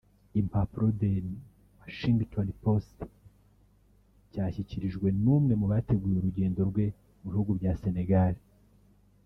Impapuro 0.39 0.87
The 0.99 1.13
Washington 1.79 2.47
Post 2.63 2.97
cyashyikirijwe 4.31 5.07
n’umwe 5.23 5.53
mu 5.61 5.65
bateguye 5.71 6.17
urugendo 6.19 6.59
rwe 6.69 6.85
mu 7.21 7.27
bihugu 7.33 7.51
bya 7.59 7.73
Senegal 7.83 8.35